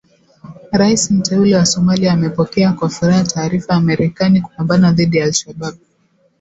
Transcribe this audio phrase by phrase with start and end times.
[0.71, 5.77] Raisi Mteule wa Somalia amepokea kwa furaha taarifa ya Marekani kupambana dhidi ya Al Shabaab